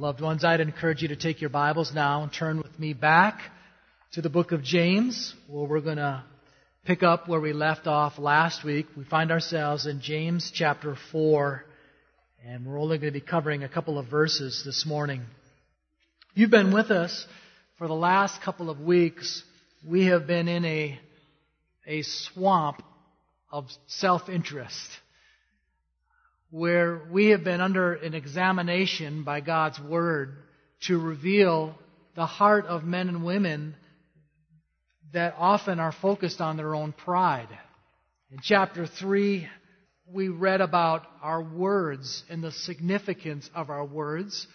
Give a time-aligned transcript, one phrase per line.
[0.00, 3.38] Loved ones, I'd encourage you to take your Bibles now and turn with me back
[4.12, 6.24] to the book of James, where we're going to
[6.86, 8.86] pick up where we left off last week.
[8.96, 11.66] We find ourselves in James chapter 4,
[12.46, 15.20] and we're only going to be covering a couple of verses this morning.
[16.32, 17.26] You've been with us
[17.76, 19.42] for the last couple of weeks.
[19.86, 20.98] We have been in a,
[21.86, 22.82] a swamp
[23.52, 24.88] of self-interest
[26.50, 30.34] where we have been under an examination by God's Word
[30.82, 31.74] to reveal
[32.16, 33.76] the heart of men and women
[35.12, 37.48] that often are focused on their own pride.
[38.30, 39.48] In chapter 3,
[40.12, 44.46] we read about our words and the significance of our words.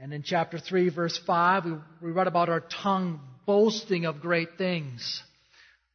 [0.00, 4.56] And in chapter 3, verse 5, we, we read about our tongue boasting of great
[4.58, 5.22] things.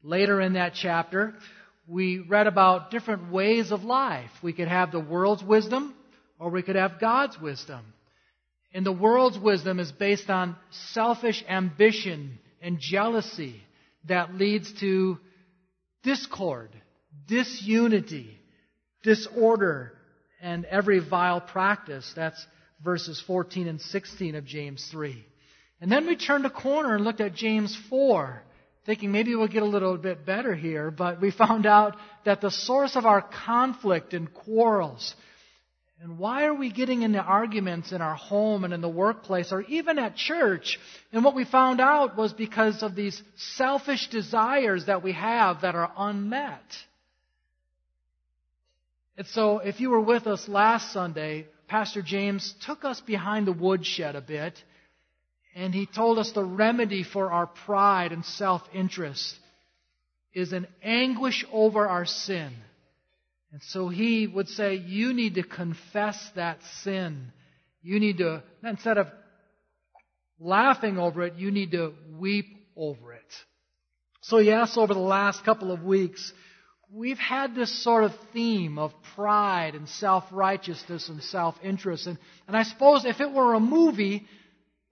[0.04, 1.34] Later in that chapter,
[1.88, 4.30] we read about different ways of life.
[4.44, 5.95] We could have the world's wisdom
[6.40, 7.82] or we could have God's wisdom.
[8.73, 10.55] And the world's wisdom is based on
[10.92, 13.61] selfish ambition and jealousy
[14.08, 15.17] that leads to
[16.03, 16.70] discord,
[17.28, 18.38] disunity,
[19.04, 19.94] disorder,
[20.42, 22.11] and every vile practice.
[22.16, 22.45] That's
[22.83, 25.26] verses 14 and 16 of James 3.
[25.80, 28.44] And then we turned a corner and looked at James 4
[28.88, 32.49] thinking maybe we'll get a little bit better here, but we found out that the
[32.49, 35.13] source of our conflict and quarrels,
[36.02, 39.61] and why are we getting into arguments in our home and in the workplace or
[39.63, 40.80] even at church?
[41.11, 45.75] And what we found out was because of these selfish desires that we have that
[45.75, 46.63] are unmet.
[49.17, 53.52] And so, if you were with us last Sunday, Pastor James took us behind the
[53.52, 54.53] woodshed a bit
[55.58, 59.36] and he told us the remedy for our pride and self interest
[60.31, 62.53] is an anguish over our sin.
[63.52, 67.31] And so he would say, You need to confess that sin.
[67.81, 69.08] You need to, instead of
[70.39, 73.33] laughing over it, you need to weep over it.
[74.21, 76.33] So, yes, over the last couple of weeks,
[76.93, 82.05] we've had this sort of theme of pride and self righteousness and self interest.
[82.05, 84.27] And, and I suppose if it were a movie,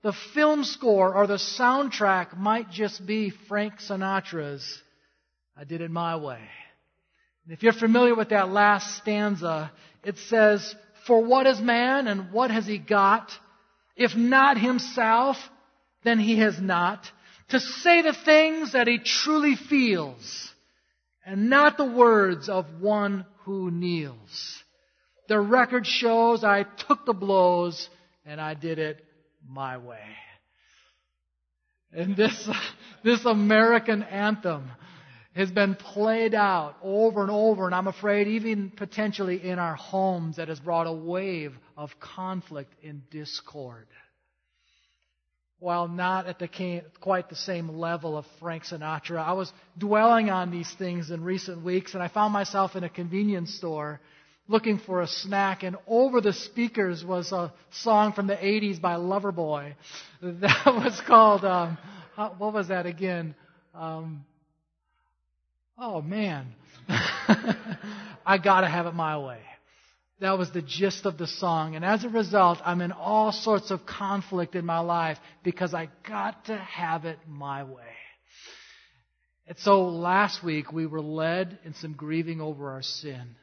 [0.06, 4.64] the film score or the soundtrack might just be Frank Sinatra's
[5.58, 6.42] I Did It My Way.
[7.44, 9.72] And if you're familiar with that last stanza,
[10.04, 10.76] it says,
[11.08, 13.32] For what is man and what has he got?
[13.96, 15.38] If not himself,
[16.04, 17.04] then he has not.
[17.50, 20.54] To say the things that he truly feels,
[21.26, 24.64] and not the words of one who kneels.
[25.30, 27.90] The record shows I took the blows
[28.24, 29.04] and I did it
[29.48, 30.00] my way.
[31.92, 32.50] And this,
[33.04, 34.70] this American anthem
[35.36, 40.38] has been played out over and over, and I'm afraid even potentially in our homes
[40.38, 43.88] that has brought a wave of conflict and discord.
[45.60, 50.52] While not at the, quite the same level of Frank Sinatra, I was dwelling on
[50.52, 54.00] these things in recent weeks, and I found myself in a convenience store
[54.48, 58.96] looking for a snack, and over the speakers was a song from the 80s by
[58.96, 59.74] Loverboy.
[60.22, 61.78] That was called, um,
[62.16, 63.36] what was that again?
[63.74, 64.26] Um,
[65.78, 66.48] oh man.
[68.26, 69.40] I gotta have it my way.
[70.22, 71.76] That was the gist of the song.
[71.76, 75.90] And as a result, I'm in all sorts of conflict in my life because I
[76.08, 77.84] got to have it my way.
[79.48, 83.36] And so last week we were led in some grieving over our sin.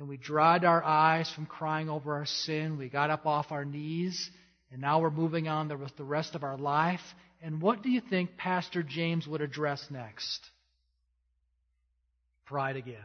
[0.00, 2.78] And we dried our eyes from crying over our sin.
[2.78, 4.30] We got up off our knees.
[4.72, 7.02] And now we're moving on with the rest of our life.
[7.42, 10.40] And what do you think Pastor James would address next?
[12.46, 12.96] Pride again.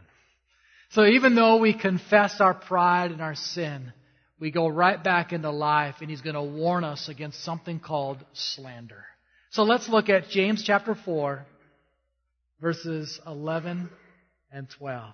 [0.91, 3.91] So even though we confess our pride and our sin,
[4.39, 8.23] we go right back into life and he's going to warn us against something called
[8.31, 9.03] slander.
[9.49, 11.45] So let's look at James chapter 4,
[12.61, 13.89] verses 11
[14.49, 15.13] and 12.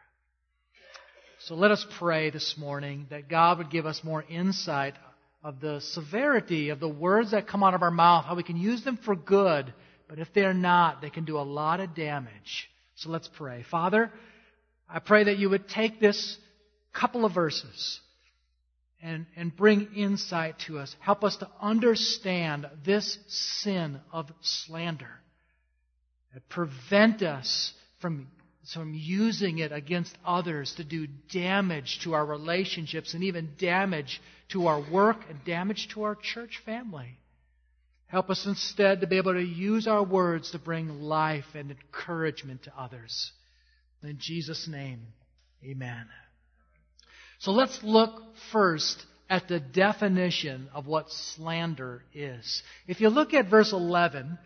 [1.45, 4.93] So let us pray this morning that God would give us more insight
[5.43, 8.57] of the severity of the words that come out of our mouth, how we can
[8.57, 9.73] use them for good,
[10.07, 12.69] but if they're not, they can do a lot of damage.
[12.93, 13.65] So let's pray.
[13.71, 14.11] Father,
[14.87, 16.37] I pray that you would take this
[16.93, 17.99] couple of verses
[19.01, 20.95] and, and bring insight to us.
[20.99, 25.09] Help us to understand this sin of slander.
[26.33, 28.27] And prevent us from,
[28.73, 34.67] from using it against others to do damage to our relationships and even damage to
[34.67, 37.17] our work and damage to our church family.
[38.07, 42.63] Help us instead to be able to use our words to bring life and encouragement
[42.63, 43.31] to others.
[44.03, 45.07] In Jesus' name,
[45.63, 46.07] amen.
[47.39, 48.21] So let's look
[48.51, 52.61] first at the definition of what slander is.
[52.85, 54.37] If you look at verse 11,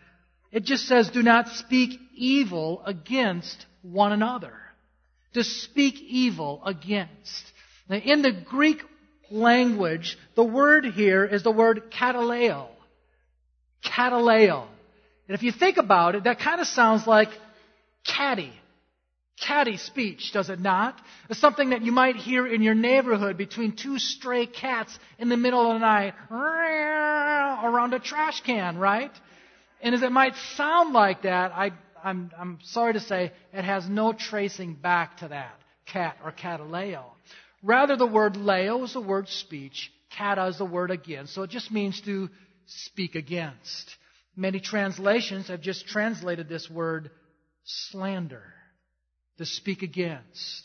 [0.52, 4.52] it just says, do not speak evil against one another.
[5.34, 7.52] To speak evil against.
[7.88, 8.82] Now, in the Greek
[9.30, 12.68] language, the word here is the word kataleo.
[13.84, 14.66] Kataleo.
[15.28, 17.28] And if you think about it, that kind of sounds like
[18.04, 18.52] catty
[19.40, 20.98] catty speech, does it not?
[21.28, 25.36] It's something that you might hear in your neighborhood between two stray cats in the
[25.36, 29.10] middle of the night around a trash can, right?
[29.82, 31.72] And as it might sound like that, I,
[32.06, 37.02] I'm, I'm sorry to say it has no tracing back to that cat or kataleo.
[37.64, 41.50] Rather, the word leo is the word speech, kata is the word again, so it
[41.50, 42.30] just means to
[42.66, 43.96] speak against.
[44.36, 47.10] Many translations have just translated this word
[47.64, 48.54] slander
[49.38, 50.62] to speak against.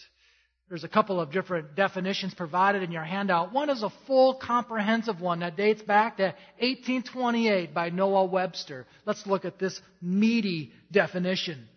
[0.72, 3.52] There's a couple of different definitions provided in your handout.
[3.52, 8.86] One is a full comprehensive one that dates back to 1828 by Noah Webster.
[9.06, 11.68] Let's look at this meaty definition.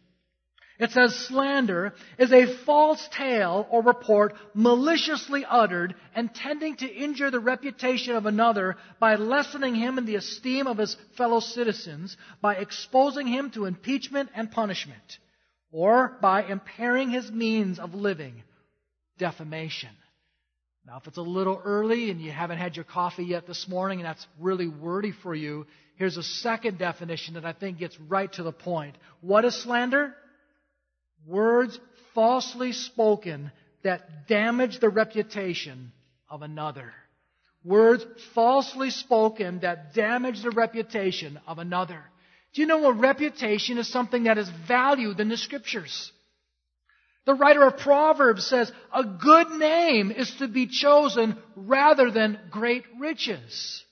[0.78, 7.32] It says slander is a false tale or report maliciously uttered and tending to injure
[7.32, 12.54] the reputation of another by lessening him in the esteem of his fellow citizens, by
[12.54, 15.18] exposing him to impeachment and punishment
[15.72, 18.44] or by impairing his means of living,
[19.18, 19.90] defamation.
[20.86, 24.00] Now, if it's a little early and you haven't had your coffee yet this morning
[24.00, 25.66] and that's really wordy for you,
[25.96, 28.96] here's a second definition that I think gets right to the point.
[29.22, 30.14] What is slander?
[31.26, 31.78] Words
[32.14, 33.50] falsely spoken
[33.82, 35.92] that damage the reputation
[36.28, 36.92] of another.
[37.64, 42.02] Words falsely spoken that damage the reputation of another.
[42.52, 46.12] Do you know a reputation is something that is valued in the scriptures?
[47.26, 52.84] The writer of Proverbs says a good name is to be chosen rather than great
[52.98, 53.82] riches.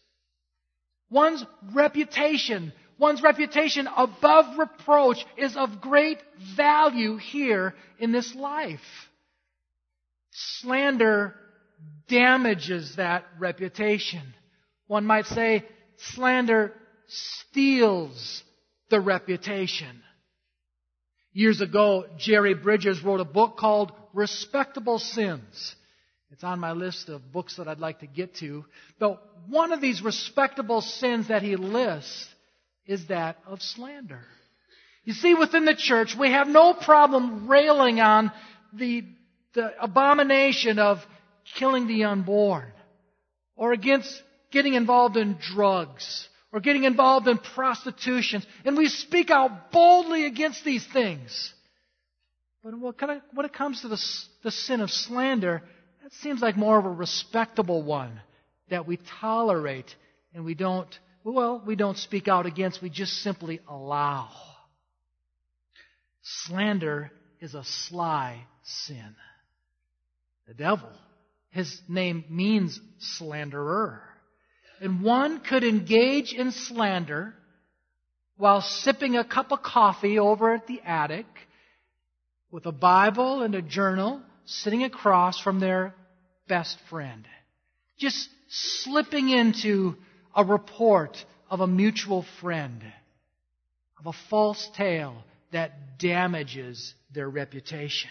[1.11, 1.45] One's
[1.75, 6.19] reputation, one's reputation above reproach is of great
[6.57, 8.81] value here in this life.
[10.31, 11.35] Slander
[12.09, 14.35] damages that reputation.
[14.87, 15.65] One might say
[16.15, 16.73] slander
[17.09, 18.43] steals
[18.91, 20.03] the reputation.
[21.33, 25.75] Years ago, Jerry Bridges wrote a book called Respectable Sins.
[26.31, 28.65] It's on my list of books that I'd like to get to.
[28.99, 32.29] But one of these respectable sins that he lists
[32.87, 34.25] is that of slander.
[35.05, 38.31] You see, within the church, we have no problem railing on
[38.75, 39.05] the,
[39.55, 40.99] the abomination of
[41.57, 42.73] killing the unborn
[43.57, 48.43] or against getting involved in drugs or getting involved in prostitution.
[48.65, 51.53] And we speak out boldly against these things.
[52.63, 54.01] But when it comes to the,
[54.45, 55.63] the sin of slander,
[56.03, 58.21] that seems like more of a respectable one
[58.71, 59.95] that we tolerate
[60.35, 60.89] and we don't,
[61.25, 64.29] well, we don't speak out against, we just simply allow.
[66.23, 69.17] Slander is a sly sin.
[70.47, 70.89] The devil,
[71.51, 74.03] his name means slanderer.
[74.83, 77.35] And one could engage in slander
[78.37, 81.27] while sipping a cup of coffee over at the attic
[82.51, 85.95] with a Bible and a journal sitting across from their
[86.49, 87.29] best friend.
[87.97, 89.95] Just slipping into
[90.35, 92.83] a report of a mutual friend,
[94.01, 95.23] of a false tale
[95.53, 98.11] that damages their reputation.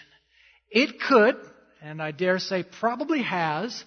[0.70, 1.36] It could,
[1.82, 3.84] and I dare say probably has,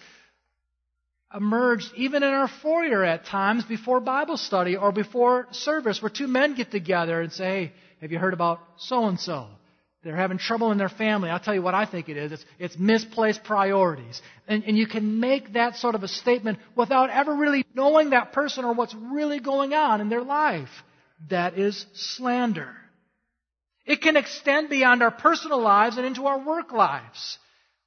[1.33, 6.27] emerged even in our foyer at times before Bible study or before service where two
[6.27, 9.47] men get together and say, hey, have you heard about so and so?
[10.03, 11.31] They're having trouble in their family.
[11.31, 12.31] I'll tell you what I think it is.
[12.31, 14.21] It's, it's misplaced priorities.
[14.47, 18.31] And, and you can make that sort of a statement without ever really knowing that
[18.31, 20.69] person or what's really going on in their life.
[21.31, 22.75] That is slander.
[23.85, 27.39] It can extend beyond our personal lives and into our work lives.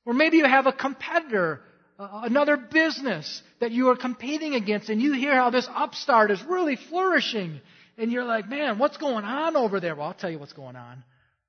[0.05, 1.61] Or maybe you have a competitor
[1.99, 6.77] another business that you are competing against and you hear how this upstart is really
[6.77, 7.61] flourishing
[7.97, 9.97] and you're like, man, what's going on over there?
[9.97, 11.03] Well, I'll tell you what's going on.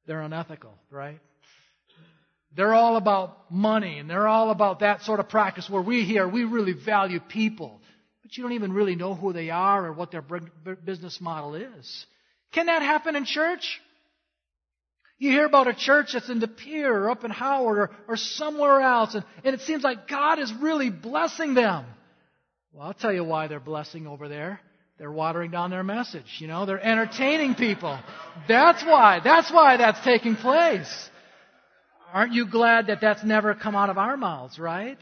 [0.07, 1.19] They're unethical, right?
[2.55, 6.27] They're all about money and they're all about that sort of practice where we here,
[6.27, 7.79] we really value people.
[8.23, 10.23] But you don't even really know who they are or what their
[10.83, 12.05] business model is.
[12.53, 13.79] Can that happen in church?
[15.19, 18.15] You hear about a church that's in De Pere or up in Howard or, or
[18.15, 21.85] somewhere else, and, and it seems like God is really blessing them.
[22.71, 24.61] Well, I'll tell you why they're blessing over there.
[24.97, 26.37] They're watering down their message.
[26.39, 27.99] You know, they're entertaining people.
[28.47, 29.19] That's why.
[29.21, 31.09] That's why that's taking place.
[32.13, 34.97] Aren't you glad that that's never come out of our mouths, right?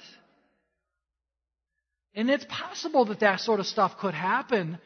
[2.16, 4.80] And it's possible that that sort of stuff could happen,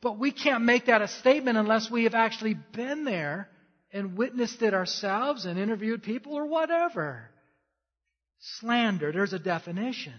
[0.00, 3.48] but we can't make that a statement unless we have actually been there
[3.92, 7.30] and witnessed it ourselves and interviewed people or whatever.
[8.60, 10.14] Slander, there's a definition.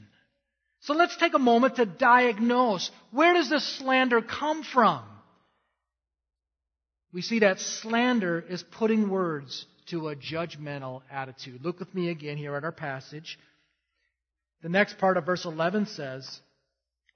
[0.82, 5.04] So let's take a moment to diagnose where does this slander come from?
[7.12, 11.64] We see that slander is putting words to a judgmental attitude.
[11.64, 13.40] Look with me again here at our passage.
[14.62, 16.40] The next part of verse 11 says,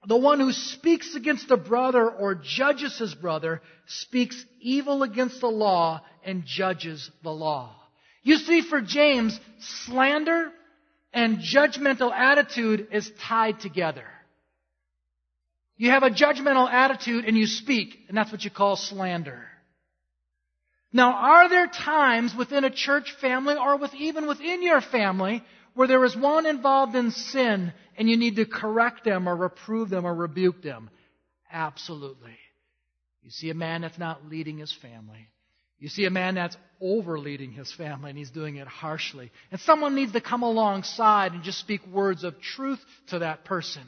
[0.06, 5.48] the one who speaks against a brother or judges his brother speaks evil against the
[5.48, 7.74] law and judges the law.
[8.22, 9.38] You see, for James,
[9.86, 10.50] slander
[11.12, 14.04] and judgmental attitude is tied together.
[15.76, 19.44] You have a judgmental attitude and you speak, and that's what you call slander.
[20.92, 25.42] Now, are there times within a church family or with even within your family
[25.74, 29.90] where there is one involved in sin and you need to correct them or reprove
[29.90, 30.90] them or rebuke them?
[31.52, 32.36] Absolutely.
[33.22, 35.28] You see a man that's not leading his family.
[35.78, 39.30] You see a man that's over leading his family and he's doing it harshly.
[39.50, 43.82] And someone needs to come alongside and just speak words of truth to that person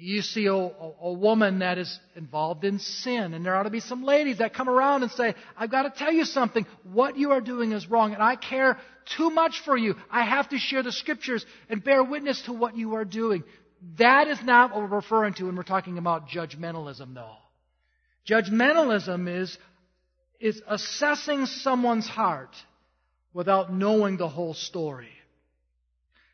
[0.00, 3.70] you see a, a, a, woman that is involved in sin, and there ought to
[3.70, 6.66] be some ladies that come around and say, I've got to tell you something.
[6.84, 8.78] What you are doing is wrong, and I care
[9.16, 9.96] too much for you.
[10.10, 13.42] I have to share the scriptures and bear witness to what you are doing.
[13.98, 17.36] That is not what we're referring to when we're talking about judgmentalism, though.
[18.28, 19.56] Judgmentalism is,
[20.40, 22.54] is assessing someone's heart
[23.32, 25.08] without knowing the whole story.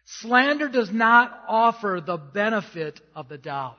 [0.04, 3.76] Slander does not offer the benefit of the doubt.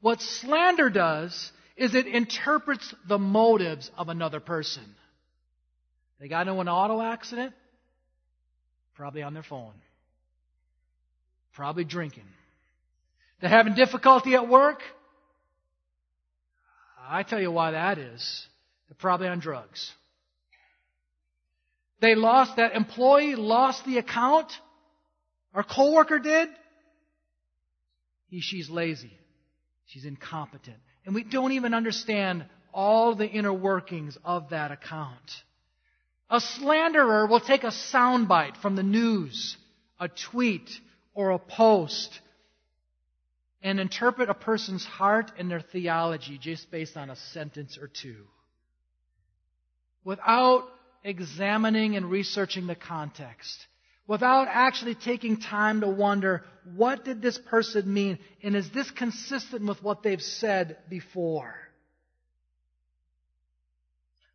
[0.00, 4.84] What slander does is it interprets the motives of another person.
[6.20, 7.52] They got into an auto accident?
[8.94, 9.74] Probably on their phone.
[11.52, 12.26] Probably drinking.
[13.40, 14.80] They're having difficulty at work?
[17.08, 18.46] I tell you why that is.
[18.88, 19.92] They're probably on drugs.
[22.00, 24.52] They lost, that employee lost the account?
[25.58, 26.50] Our coworker did.
[28.28, 29.10] He, she's lazy.
[29.86, 30.76] She's incompetent.
[31.04, 35.42] And we don't even understand all the inner workings of that account.
[36.30, 39.56] A slanderer will take a soundbite from the news,
[39.98, 40.70] a tweet,
[41.12, 42.20] or a post,
[43.60, 48.26] and interpret a person's heart and their theology just based on a sentence or two.
[50.04, 50.68] Without
[51.02, 53.66] examining and researching the context
[54.08, 56.42] without actually taking time to wonder,
[56.74, 58.18] what did this person mean?
[58.42, 61.54] And is this consistent with what they've said before?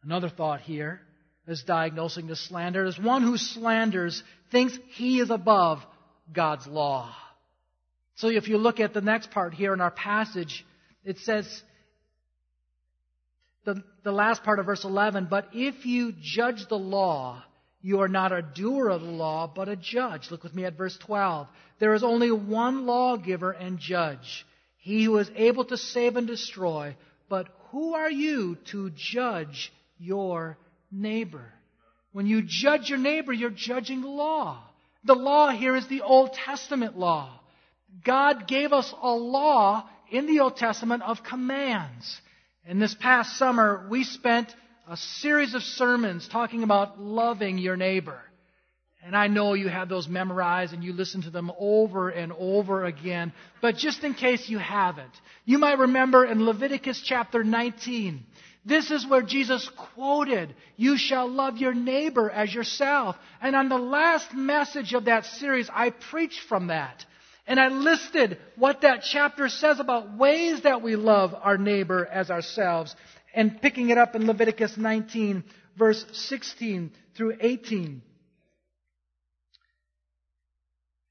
[0.04, 1.02] Another thought here
[1.48, 5.80] is diagnosing the slander is one who slanders thinks he is above
[6.32, 7.14] God's law.
[8.16, 10.66] So if you look at the next part here in our passage,
[11.04, 11.64] it says,
[13.66, 17.44] the, the last part of verse 11, but if you judge the law,
[17.84, 20.32] you are not a doer of the law, but a judge.
[20.32, 21.48] Look with me at verse 12.
[21.80, 24.46] There is only one lawgiver and judge,
[24.78, 26.96] he who is able to save and destroy.
[27.28, 30.58] But who are you to judge your
[30.92, 31.52] neighbor?
[32.14, 34.64] When you judge your neighbor, you're judging the law.
[35.04, 37.38] The law here is the Old Testament law.
[38.06, 42.22] God gave us a law in the Old Testament of commands.
[42.66, 44.56] And this past summer, we spent
[44.88, 48.20] a series of sermons talking about loving your neighbor.
[49.06, 52.86] And I know you have those memorized and you listen to them over and over
[52.86, 53.34] again.
[53.62, 55.12] But just in case you haven't,
[55.46, 58.24] you might remember in Leviticus chapter 19,
[58.66, 63.18] this is where Jesus quoted, You shall love your neighbor as yourself.
[63.42, 67.06] And on the last message of that series, I preached from that.
[67.46, 72.32] And I listed what that chapter says about ways that we love our neighbor as
[72.32, 72.96] ourselves
[73.34, 75.44] and picking it up in Leviticus 19,
[75.78, 78.02] verse 16 through 18.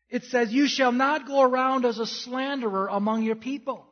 [0.09, 3.87] It says, You shall not go around as a slanderer among your people.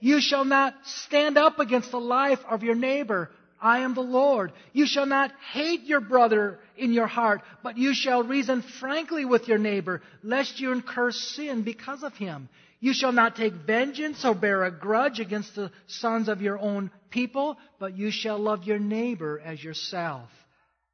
[0.00, 3.30] You shall not stand up against the life of your neighbor.
[3.60, 4.52] I am the Lord.
[4.72, 9.48] You shall not hate your brother in your heart, but you shall reason frankly with
[9.48, 12.48] your neighbor, lest you incur sin because of him.
[12.80, 16.90] You shall not take vengeance or bear a grudge against the sons of your own
[17.10, 20.30] people, but you shall love your neighbor as yourself.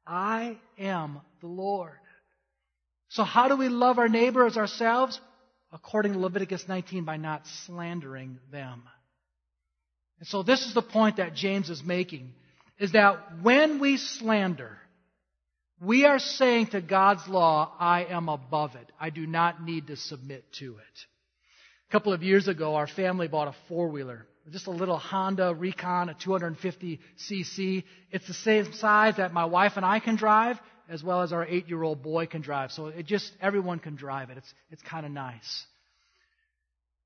[0.05, 1.97] I am the Lord.
[3.09, 5.19] So how do we love our neighbor as ourselves?
[5.71, 8.83] According to Leviticus 19, by not slandering them.
[10.19, 12.33] And so this is the point that James is making,
[12.79, 14.77] is that when we slander,
[15.79, 18.91] we are saying to God's law, I am above it.
[18.99, 21.05] I do not need to submit to it.
[21.87, 24.27] A couple of years ago, our family bought a four-wheeler.
[24.51, 27.83] Just a little Honda Recon, a 250cc.
[28.11, 31.45] It's the same size that my wife and I can drive, as well as our
[31.45, 32.71] eight-year-old boy can drive.
[32.71, 34.37] So it just, everyone can drive it.
[34.37, 35.65] It's, it's kind of nice.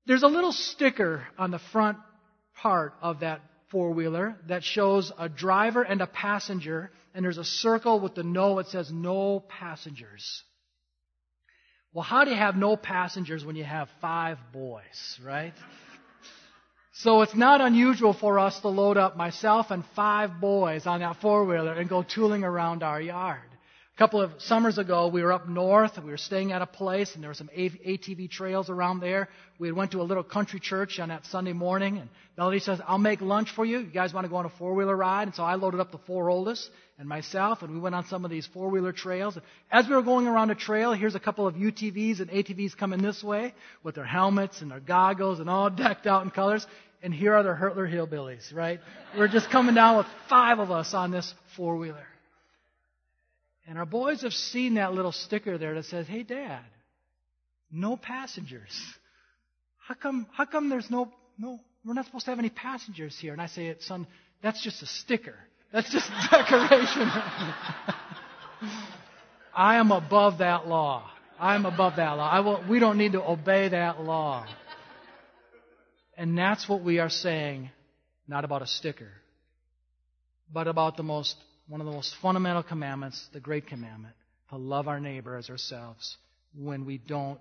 [0.06, 1.98] There's a little sticker on the front
[2.56, 7.44] part of that four wheeler that shows a driver and a passenger, and there's a
[7.44, 10.42] circle with the no, it says no passengers.
[11.94, 15.52] Well, how do you have no passengers when you have five boys, right?
[16.94, 21.20] So it's not unusual for us to load up myself and five boys on that
[21.20, 23.51] four wheeler and go tooling around our yard.
[23.94, 25.98] A couple of summers ago, we were up north.
[26.02, 29.28] We were staying at a place, and there were some ATV trails around there.
[29.58, 32.08] We went to a little country church on that Sunday morning, and
[32.38, 33.80] Melody says, "I'll make lunch for you.
[33.80, 35.98] You guys want to go on a four-wheeler ride?" And so I loaded up the
[35.98, 39.36] four oldest and myself, and we went on some of these four-wheeler trails.
[39.36, 42.74] And as we were going around a trail, here's a couple of UTVs and ATVs
[42.74, 46.66] coming this way with their helmets and their goggles and all decked out in colors.
[47.02, 48.80] And here are the Hurtler hillbillies, right?
[49.18, 52.06] We're just coming down with five of us on this four-wheeler.
[53.66, 56.60] And our boys have seen that little sticker there that says, Hey, Dad,
[57.70, 58.72] no passengers.
[59.78, 63.32] How come, how come there's no, no, we're not supposed to have any passengers here?
[63.32, 64.06] And I say, Son,
[64.42, 65.34] that's just a sticker.
[65.72, 67.08] That's just decoration.
[69.54, 71.10] I am above that law.
[71.38, 72.28] I am above that law.
[72.28, 74.46] I will, we don't need to obey that law.
[76.16, 77.70] And that's what we are saying,
[78.28, 79.10] not about a sticker,
[80.52, 81.36] but about the most
[81.68, 84.14] one of the most fundamental commandments, the great commandment,
[84.50, 86.16] to love our neighbor as ourselves
[86.54, 87.40] when we don't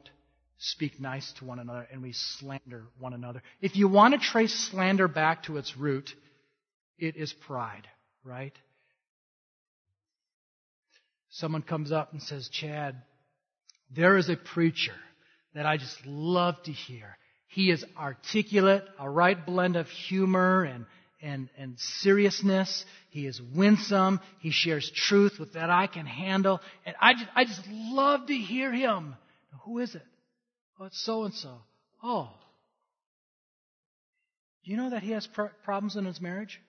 [0.58, 3.42] speak nice to one another and we slander one another.
[3.62, 6.12] If you want to trace slander back to its root,
[6.98, 7.88] it is pride,
[8.24, 8.54] right?
[11.32, 13.02] Someone comes up and says, Chad,
[13.94, 14.96] there is a preacher
[15.56, 17.18] that I just love to hear.
[17.48, 20.86] He is articulate, a right blend of humor and,
[21.22, 22.86] and, and seriousness.
[23.10, 24.20] He is winsome.
[24.40, 26.62] He shares truth with that I can handle.
[26.86, 29.16] And I just, I just love to hear him.
[29.66, 30.06] Who is it?
[30.80, 31.58] Oh, it's so and so.
[32.04, 32.30] Oh.
[34.64, 36.60] Do you know that he has pr- problems in his marriage?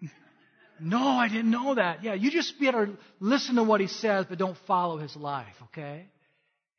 [0.80, 2.02] no, I didn't know that.
[2.02, 6.06] Yeah, you just better listen to what he says, but don't follow his life, okay?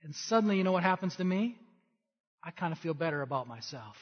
[0.03, 1.57] And suddenly, you know what happens to me?
[2.43, 3.95] I kind of feel better about myself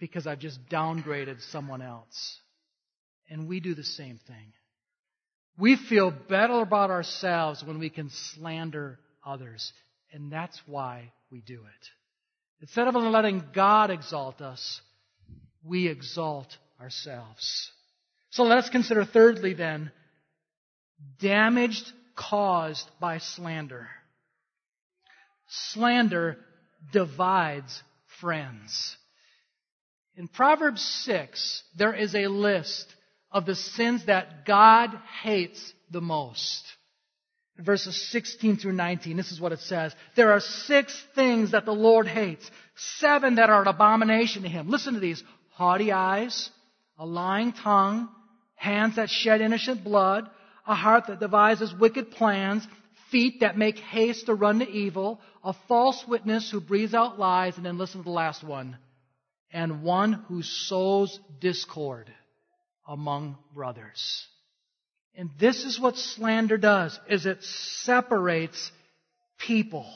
[0.00, 2.38] because I've just downgraded someone else.
[3.28, 4.52] And we do the same thing.
[5.58, 9.72] We feel better about ourselves when we can slander others.
[10.12, 11.88] And that's why we do it.
[12.62, 14.80] Instead of letting God exalt us,
[15.64, 17.70] we exalt ourselves.
[18.30, 19.92] So let's consider thirdly then,
[21.20, 23.88] damaged caused by slander.
[25.48, 26.38] Slander
[26.92, 27.82] divides
[28.20, 28.96] friends.
[30.20, 32.94] In Proverbs 6, there is a list
[33.32, 34.90] of the sins that God
[35.22, 36.62] hates the most.
[37.56, 39.94] In verses 16 through 19, this is what it says.
[40.16, 44.68] There are six things that the Lord hates, seven that are an abomination to him.
[44.68, 45.24] Listen to these.
[45.52, 46.50] Haughty eyes,
[46.98, 48.10] a lying tongue,
[48.56, 50.28] hands that shed innocent blood,
[50.66, 52.68] a heart that devises wicked plans,
[53.10, 57.56] feet that make haste to run to evil, a false witness who breathes out lies,
[57.56, 58.76] and then listen to the last one
[59.52, 62.12] and one who sows discord
[62.86, 64.26] among brothers.
[65.16, 68.70] And this is what slander does, is it separates
[69.38, 69.86] people.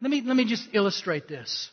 [0.00, 1.70] Let me, let me just illustrate this.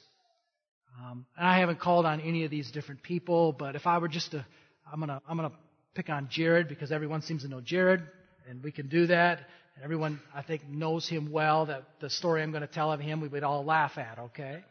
[0.99, 4.31] Um, I haven't called on any of these different people, but if I were just
[4.31, 4.45] to,
[4.91, 5.51] I'm gonna, I'm gonna
[5.93, 8.01] pick on Jared because everyone seems to know Jared,
[8.49, 9.39] and we can do that.
[9.75, 11.65] And everyone, I think, knows him well.
[11.65, 14.19] That the story I'm going to tell of him, we would all laugh at.
[14.19, 14.63] Okay,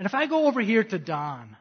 [0.00, 1.58] and if I go over here to Don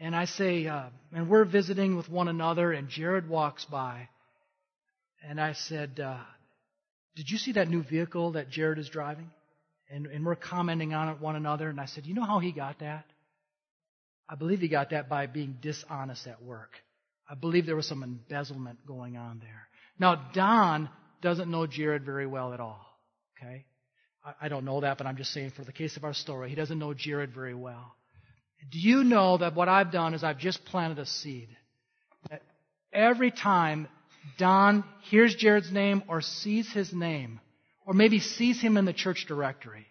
[0.00, 4.08] and I say, uh, and we're visiting with one another, and Jared walks by,
[5.24, 6.18] and I said, uh,
[7.14, 9.30] Did you see that new vehicle that Jared is driving?
[9.88, 12.50] And, and we're commenting on it one another, and I said, You know how he
[12.50, 13.04] got that?
[14.28, 16.72] I believe he got that by being dishonest at work.
[17.30, 19.68] I believe there was some embezzlement going on there.
[20.00, 20.88] Now, Don
[21.20, 22.84] doesn't know Jared very well at all.
[23.38, 23.66] Okay?
[24.40, 26.54] I, don't know that, but I'm just saying for the case of our story, he
[26.54, 27.96] doesn't know Jared very well.
[28.70, 31.48] Do you know that what I've done is I've just planted a seed?
[32.30, 32.42] That
[32.92, 33.88] every time
[34.38, 37.40] Don hears Jared's name or sees his name,
[37.84, 39.86] or maybe sees him in the church directory,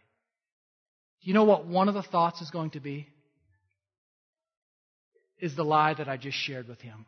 [1.21, 3.07] do you know what one of the thoughts is going to be?
[5.39, 7.05] Is the lie that I just shared with him.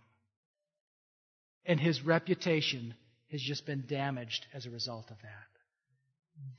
[1.65, 2.95] And his reputation
[3.31, 5.52] has just been damaged as a result of that.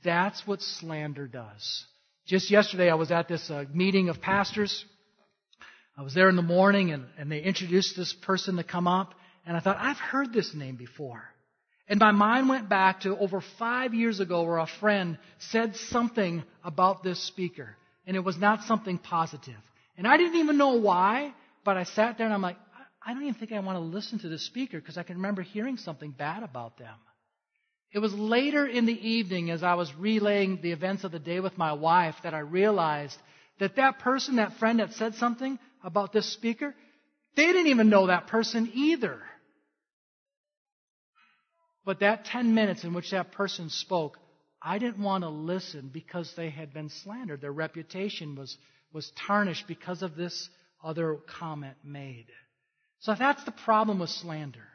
[0.03, 1.85] That's what slander does.
[2.25, 4.85] Just yesterday, I was at this uh, meeting of pastors.
[5.97, 9.13] I was there in the morning, and, and they introduced this person to come up,
[9.45, 11.23] and I thought, I've heard this name before.
[11.87, 16.43] And my mind went back to over five years ago where a friend said something
[16.63, 17.75] about this speaker,
[18.07, 19.55] and it was not something positive.
[19.97, 21.33] And I didn't even know why,
[21.63, 22.57] but I sat there and I'm like,
[23.05, 25.43] I don't even think I want to listen to this speaker because I can remember
[25.43, 26.95] hearing something bad about them.
[27.93, 31.39] It was later in the evening as I was relaying the events of the day
[31.39, 33.17] with my wife that I realized
[33.59, 36.75] that that person, that friend that said something about this speaker,
[37.35, 39.21] they didn't even know that person either.
[41.85, 44.17] But that 10 minutes in which that person spoke,
[44.61, 47.41] I didn't want to listen because they had been slandered.
[47.41, 48.57] Their reputation was,
[48.91, 50.49] was tarnished because of this
[50.83, 52.25] other comment made.
[52.99, 54.67] So that's the problem with slander.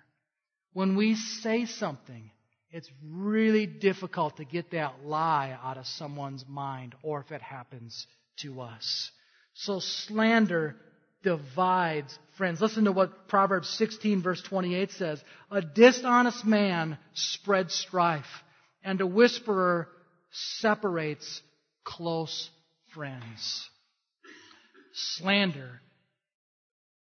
[0.72, 2.30] When we say something,
[2.72, 8.06] it's really difficult to get that lie out of someone's mind or if it happens
[8.38, 9.10] to us.
[9.54, 10.76] So slander
[11.22, 12.60] divides friends.
[12.60, 15.22] Listen to what Proverbs 16 verse 28 says.
[15.50, 18.42] A dishonest man spreads strife
[18.84, 19.88] and a whisperer
[20.30, 21.42] separates
[21.84, 22.50] close
[22.94, 23.68] friends.
[24.92, 25.80] Slander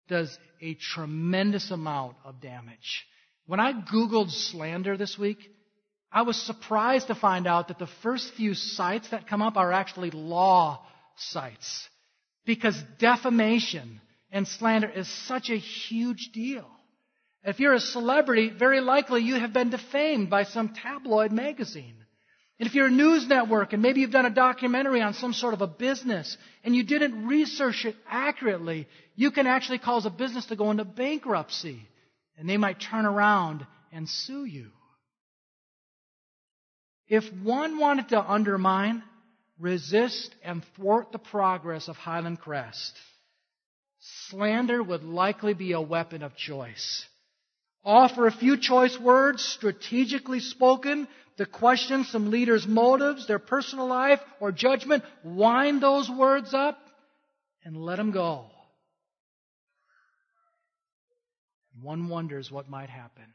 [0.07, 3.05] does a tremendous amount of damage.
[3.45, 5.39] When I Googled slander this week,
[6.11, 9.71] I was surprised to find out that the first few sites that come up are
[9.71, 10.85] actually law
[11.17, 11.89] sites.
[12.45, 13.99] Because defamation
[14.31, 16.69] and slander is such a huge deal.
[17.43, 21.95] If you're a celebrity, very likely you have been defamed by some tabloid magazine.
[22.59, 25.53] And if you're a news network and maybe you've done a documentary on some sort
[25.53, 30.45] of a business and you didn't research it accurately, you can actually cause a business
[30.45, 31.89] to go into bankruptcy
[32.37, 34.71] and they might turn around and sue you.
[37.07, 39.03] If one wanted to undermine,
[39.59, 42.97] resist, and thwart the progress of Highland Crest,
[44.29, 47.05] slander would likely be a weapon of choice.
[47.85, 54.19] Offer a few choice words, strategically spoken, to question some leaders' motives, their personal life,
[54.39, 55.03] or judgment.
[55.23, 56.79] Wind those words up
[57.65, 58.45] and let them go.
[61.81, 63.25] One wonders what might happen.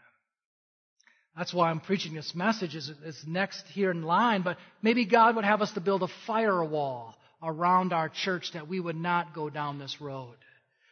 [1.37, 5.37] That's why I'm preaching this message is, is next here in line, but maybe God
[5.37, 9.48] would have us to build a firewall around our church that we would not go
[9.48, 10.35] down this road.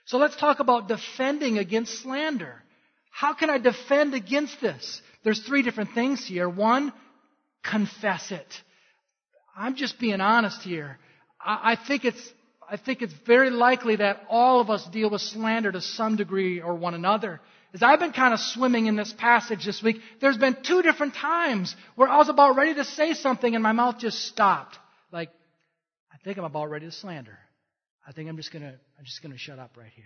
[0.04, 2.62] So let's talk about defending against slander.
[3.10, 5.00] How can I defend against this?
[5.24, 6.48] There's three different things here.
[6.48, 6.92] One,
[7.64, 8.46] confess it.
[9.56, 10.98] I'm just being honest here.
[11.40, 12.32] I, I think it's
[12.68, 16.60] I think it's very likely that all of us deal with slander to some degree
[16.60, 17.40] or one another.
[17.72, 21.14] As I've been kind of swimming in this passage this week, there's been two different
[21.14, 24.78] times where I was about ready to say something and my mouth just stopped.
[25.12, 25.30] Like,
[26.12, 27.38] I think I'm about ready to slander.
[28.06, 30.04] I think I'm just gonna, I'm just gonna shut up right here.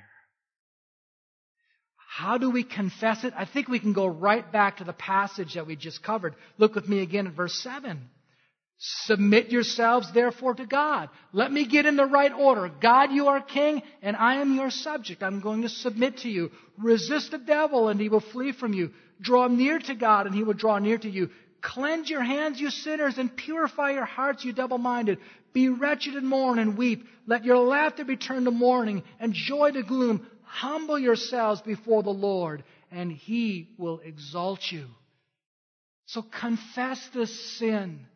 [1.97, 3.33] How do we confess it?
[3.37, 6.35] I think we can go right back to the passage that we just covered.
[6.59, 8.01] Look with me again at verse 7.
[8.83, 11.11] Submit yourselves therefore to God.
[11.35, 12.71] Let me get in the right order.
[12.81, 15.23] God, you are king, and I am your subject.
[15.23, 16.51] I'm going to submit to you.
[16.79, 18.91] Resist the devil, and he will flee from you.
[19.21, 21.29] Draw near to God, and he will draw near to you.
[21.61, 25.19] Cleanse your hands, you sinners, and purify your hearts, you double minded.
[25.53, 27.05] Be wretched and mourn and weep.
[27.27, 30.27] Let your laughter be turned to mourning, and joy to gloom.
[30.45, 34.87] Humble yourselves before the Lord, and he will exalt you.
[36.07, 38.07] So confess this sin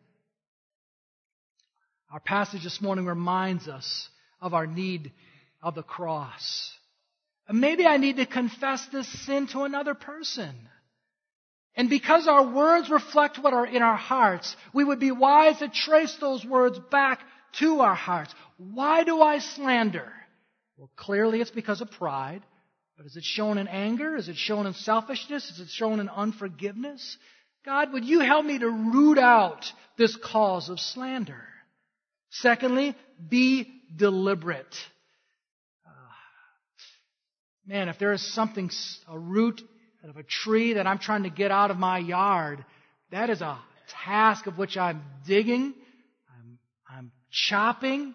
[2.14, 4.09] our passage this morning reminds us
[4.40, 5.11] of our need
[5.61, 6.72] of the cross.
[7.50, 10.55] Maybe I need to confess this sin to another person.
[11.74, 15.68] And because our words reflect what are in our hearts, we would be wise to
[15.68, 17.18] trace those words back
[17.59, 18.33] to our hearts.
[18.59, 20.12] Why do I slander?
[20.77, 22.44] Well, clearly it's because of pride.
[22.96, 24.14] But is it shown in anger?
[24.14, 25.50] Is it shown in selfishness?
[25.50, 27.18] Is it shown in unforgiveness?
[27.64, 29.64] God, would you help me to root out
[29.96, 31.42] this cause of slander?
[32.40, 32.97] Secondly,
[33.29, 34.75] be deliberate.
[35.87, 35.90] Uh,
[37.66, 38.70] man, if there is something,
[39.09, 39.62] a root
[40.03, 42.64] out of a tree that I'm trying to get out of my yard,
[43.11, 43.59] that is a
[44.05, 45.75] task of which I'm digging,
[46.37, 46.59] I'm,
[46.90, 48.14] I'm chopping,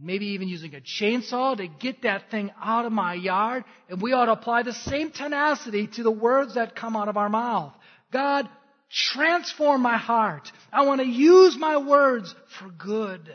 [0.00, 3.64] maybe even using a chainsaw to get that thing out of my yard.
[3.88, 7.16] And we ought to apply the same tenacity to the words that come out of
[7.16, 7.72] our mouth.
[8.12, 8.48] God,
[8.90, 10.50] transform my heart.
[10.72, 13.28] I want to use my words for good.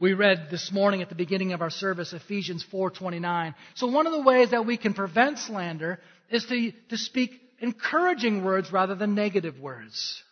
[0.00, 3.54] We read this morning at the beginning of our service Ephesians 4:29.
[3.74, 8.42] So one of the ways that we can prevent slander is to, to speak encouraging
[8.42, 10.22] words rather than negative words.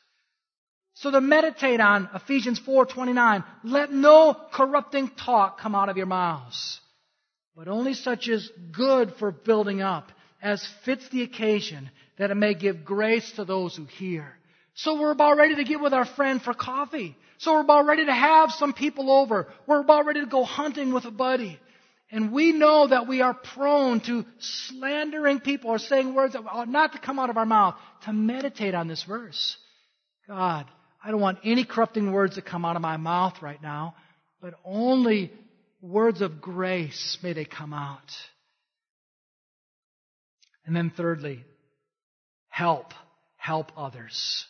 [0.95, 6.81] So to meditate on Ephesians 4:29, let no corrupting talk come out of your mouths,
[7.55, 12.55] but only such as good for building up, as fits the occasion, that it may
[12.55, 14.33] give grace to those who hear.
[14.73, 17.17] So we're about ready to get with our friend for coffee.
[17.39, 19.49] So we're about ready to have some people over.
[19.67, 21.59] We're about ready to go hunting with a buddy.
[22.11, 26.69] And we know that we are prone to slandering people or saying words that ought
[26.69, 27.75] not to come out of our mouth,
[28.05, 29.57] to meditate on this verse.
[30.27, 30.67] God,
[31.05, 33.95] I don't want any corrupting words to come out of my mouth right now,
[34.41, 35.33] but only
[35.81, 38.13] words of grace may they come out.
[40.65, 41.45] And then thirdly,
[42.49, 42.93] help.
[43.37, 44.45] Help others.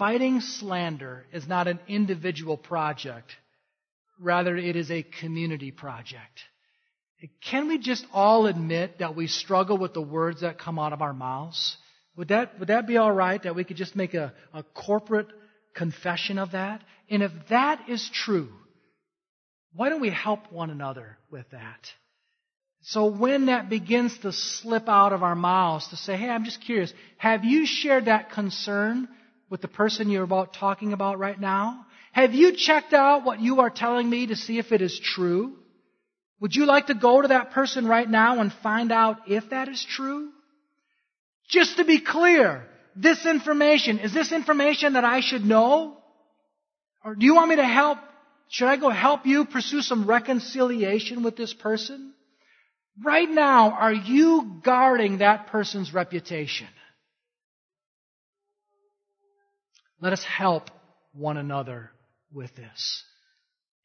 [0.00, 3.36] Fighting slander is not an individual project.
[4.18, 6.40] Rather, it is a community project.
[7.42, 11.02] Can we just all admit that we struggle with the words that come out of
[11.02, 11.76] our mouths?
[12.16, 15.28] Would that, would that be all right that we could just make a, a corporate
[15.76, 16.82] confession of that?
[17.10, 18.48] And if that is true,
[19.74, 21.90] why don't we help one another with that?
[22.84, 26.62] So when that begins to slip out of our mouths to say, hey, I'm just
[26.62, 29.06] curious, have you shared that concern
[29.50, 31.84] with the person you're about talking about right now?
[32.12, 35.54] Have you checked out what you are telling me to see if it is true?
[36.40, 39.68] Would you like to go to that person right now and find out if that
[39.68, 40.30] is true?
[41.48, 42.64] Just to be clear,
[42.96, 45.96] this information, is this information that I should know?
[47.04, 47.98] Or do you want me to help?
[48.48, 52.14] Should I go help you pursue some reconciliation with this person?
[53.02, 56.66] Right now, are you guarding that person's reputation?
[60.00, 60.70] Let us help
[61.12, 61.90] one another
[62.32, 63.04] with this.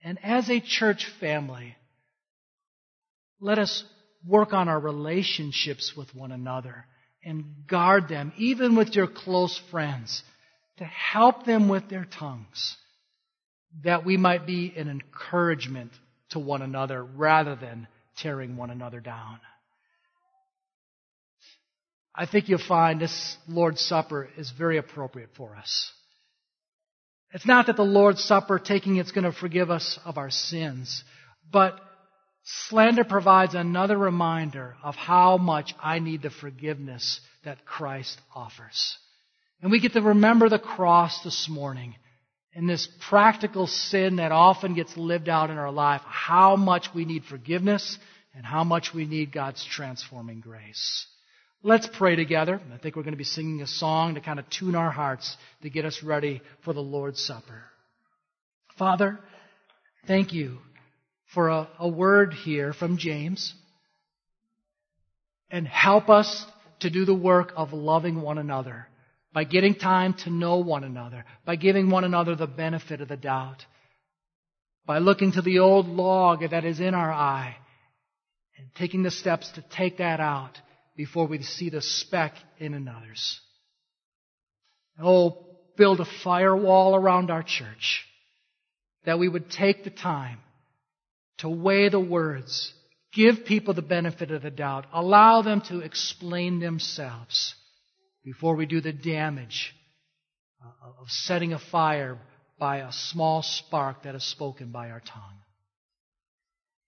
[0.03, 1.75] And as a church family,
[3.39, 3.83] let us
[4.25, 6.85] work on our relationships with one another
[7.23, 10.23] and guard them, even with your close friends,
[10.77, 12.77] to help them with their tongues,
[13.83, 15.91] that we might be an encouragement
[16.29, 19.39] to one another rather than tearing one another down.
[22.13, 25.91] I think you'll find this Lord's Supper is very appropriate for us.
[27.35, 31.03] It's not that the Lord's Supper taking it's going to forgive us of our sins,
[31.51, 31.77] but
[32.45, 38.97] slander provides another reminder of how much I need the forgiveness that Christ offers.
[39.61, 41.95] And we get to remember the cross this morning
[42.53, 47.03] and this practical sin that often gets lived out in our life, how much we
[47.03, 47.99] need forgiveness
[48.33, 51.05] and how much we need God's transforming grace.
[51.65, 52.61] Let's pray together.
[52.71, 55.35] I think we're going to be singing a song to kind of tune our hearts
[55.63, 57.63] to get us ready for the Lord's Supper.
[58.77, 59.17] Father,
[60.05, 60.59] thank you
[61.33, 63.55] for a, a word here from James.
[65.49, 66.45] And help us
[66.81, 68.85] to do the work of loving one another
[69.33, 73.17] by getting time to know one another, by giving one another the benefit of the
[73.17, 73.65] doubt,
[74.85, 77.57] by looking to the old log that is in our eye
[78.55, 80.59] and taking the steps to take that out
[80.95, 83.39] before we see the speck in another's.
[85.01, 85.45] Oh,
[85.77, 88.05] build a firewall around our church
[89.05, 90.39] that we would take the time
[91.39, 92.73] to weigh the words,
[93.13, 97.55] give people the benefit of the doubt, allow them to explain themselves
[98.23, 99.75] before we do the damage
[100.63, 102.17] uh, of setting a fire
[102.57, 105.39] by a small spark that is spoken by our tongue.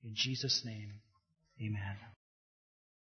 [0.03, 0.93] In Jesus' name,
[1.61, 2.06] amen.